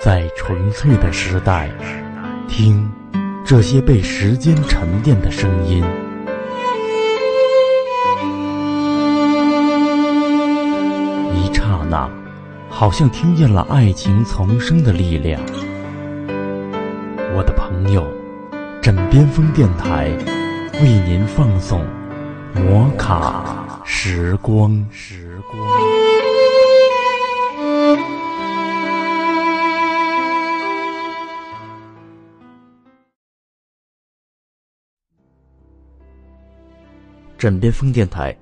[0.00, 1.68] 在纯粹的时代，
[2.46, 2.88] 听
[3.44, 5.84] 这些被时间沉淀的声音。
[11.34, 12.08] 一刹那，
[12.70, 15.42] 好像听见了爱情丛生的力量。
[17.34, 18.06] 我的朋友，
[18.80, 20.16] 枕边风电台
[20.80, 21.84] 为您放送
[22.54, 24.86] 摩卡时光。
[24.92, 25.77] 时光。
[37.38, 38.36] 枕边风电台，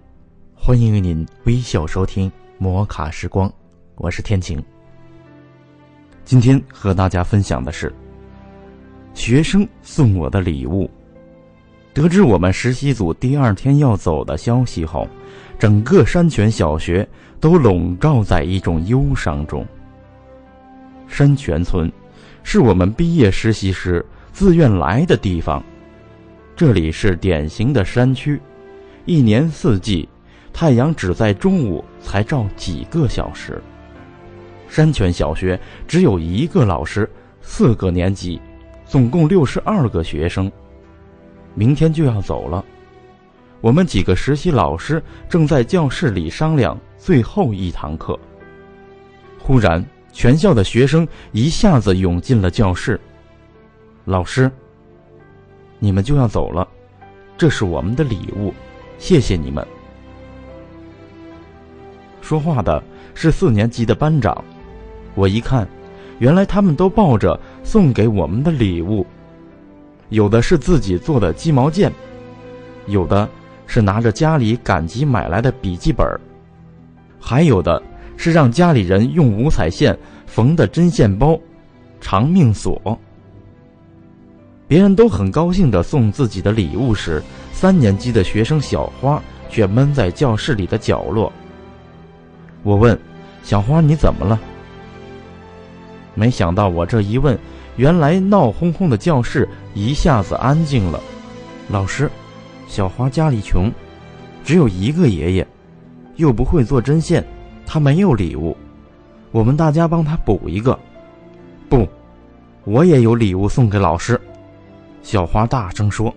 [0.55, 3.53] 欢迎您微笑收听摩卡时光，
[3.97, 4.65] 我是天晴。
[6.25, 7.93] 今天和大家分享的是
[9.13, 10.91] 学生送我的礼物。
[11.93, 15.07] 得知我们实习组第二天要走的消息后，
[15.59, 17.07] 整个山泉小学
[17.39, 19.67] 都笼罩在一种忧伤中。
[21.07, 21.93] 山泉村
[22.43, 25.63] 是我们毕业实习时自愿来的地方，
[26.57, 28.41] 这里是典型的山区。
[29.07, 30.09] 一年四季，
[30.53, 33.63] 太阳只在中午才照几个小时。
[34.69, 37.09] 山泉小学只有一个老师，
[37.41, 38.41] 四个年级，
[38.85, 40.51] 总共六十二个学生。
[41.55, 42.65] 明天就要走了，
[43.61, 48.19] 我们几个实习老师正在教室里商量最后一堂课。
[49.39, 53.01] 忽然，全校的学生一下子涌进了教室。
[54.05, 54.51] 老师，
[55.79, 56.67] 你们就要走了，
[57.39, 58.53] 这是我们的礼物。
[58.99, 59.67] 谢谢你们。
[62.21, 62.83] 说话的
[63.15, 64.45] 是四年级的班长，
[65.15, 65.67] 我一看，
[66.19, 69.07] 原来他们都抱着送给我们的礼物，
[70.09, 71.91] 有的是自己做的鸡毛毽，
[72.87, 73.29] 有的
[73.67, 76.05] 是拿着家里赶集买来的笔记本，
[77.21, 77.81] 还有的
[78.17, 81.39] 是让家里人用五彩线缝的针线包、
[82.01, 82.99] 长命锁。
[84.67, 87.23] 别人都很高兴的送自己的礼物时。
[87.57, 91.33] 三年级的学生小花却闷在教室里的角落。
[92.63, 92.97] 我问
[93.43, 94.39] ：“小花，你怎么了？”
[96.13, 97.37] 没想到我这一问，
[97.77, 101.01] 原来闹哄哄的教室一下子安静了。
[101.71, 102.11] 老师，
[102.69, 103.73] 小花家里穷，
[104.45, 105.47] 只有一个爷爷，
[106.17, 107.25] 又不会做针线，
[107.65, 108.55] 他没有礼物。
[109.33, 110.79] 我们大家帮他补一个。
[111.71, 111.89] 不，
[112.65, 114.21] 我也有礼物送给老师。
[115.03, 116.15] 小花大声说。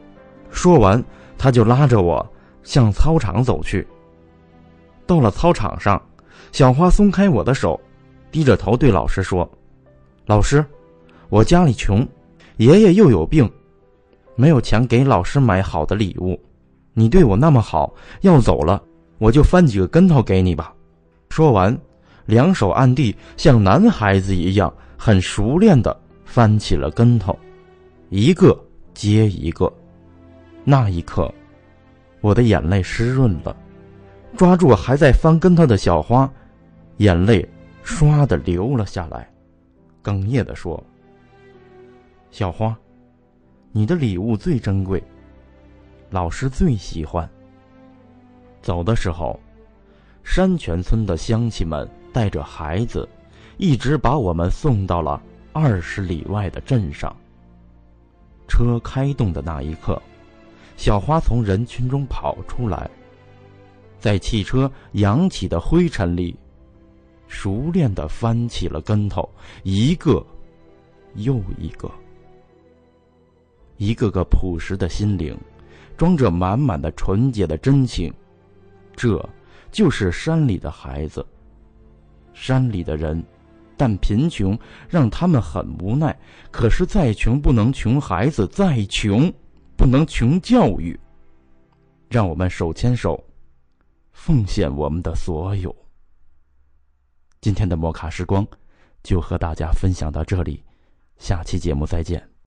[0.51, 1.03] 说完。
[1.41, 2.29] 他就拉着我
[2.63, 3.87] 向操场走去。
[5.07, 6.01] 到了操场上，
[6.51, 7.79] 小花松开我的手，
[8.29, 9.49] 低着头对老师说
[10.27, 10.65] ：“老师，
[11.29, 12.05] 我家里穷，
[12.57, 13.49] 爷爷又有病，
[14.35, 16.37] 没有钱给老师买好的礼物。
[16.93, 18.83] 你对我那么好，要走了，
[19.17, 20.73] 我就翻几个跟头给你吧。”
[21.31, 21.73] 说完，
[22.25, 27.33] 两手按地，像男孩子一样很熟练的翻起了跟头，
[28.09, 28.61] 一个
[28.93, 29.71] 接一个。
[30.69, 31.33] 那一刻，
[32.21, 33.57] 我的眼泪湿润了，
[34.37, 36.31] 抓住还在翻跟头的小花，
[36.97, 37.43] 眼泪
[37.83, 39.27] 唰的流了下来，
[40.03, 40.79] 哽咽的说
[42.29, 42.77] ：“小花，
[43.71, 45.03] 你的礼物最珍贵，
[46.11, 47.27] 老师最喜欢。”
[48.61, 49.39] 走的时候，
[50.23, 53.09] 山泉村的乡亲们带着孩子，
[53.57, 55.19] 一直把我们送到了
[55.51, 57.11] 二十里外的镇上。
[58.47, 59.99] 车开动的那一刻。
[60.79, 62.89] 小花从人群中跑出来，
[63.99, 66.33] 在汽车扬起的灰尘里，
[67.27, 69.29] 熟练的翻起了跟头，
[69.63, 70.25] 一个
[71.15, 71.91] 又一个，
[73.75, 75.37] 一个个朴实的心灵，
[75.97, 78.09] 装着满满的纯洁的真情。
[78.95, 79.21] 这
[79.73, 81.25] 就是山里的孩子，
[82.33, 83.21] 山里的人，
[83.75, 84.57] 但贫穷
[84.87, 86.17] 让他们很无奈。
[86.51, 89.29] 可是再穷不能穷孩子，再穷。
[89.79, 90.99] 不能穷教育，
[92.09, 93.23] 让我们手牵手，
[94.11, 95.73] 奉献我们的所有。
[97.39, 98.45] 今天的摩卡时光
[99.03, 100.61] 就和大家分享到这里，
[101.17, 102.29] 下期节目再见。